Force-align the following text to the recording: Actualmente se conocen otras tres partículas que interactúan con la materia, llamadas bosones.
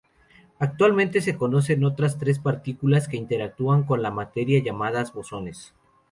Actualmente 0.57 1.21
se 1.21 1.37
conocen 1.37 1.83
otras 1.85 2.17
tres 2.17 2.39
partículas 2.39 3.07
que 3.07 3.17
interactúan 3.17 3.83
con 3.83 4.01
la 4.01 4.09
materia, 4.09 4.59
llamadas 4.63 5.13
bosones. 5.13 5.75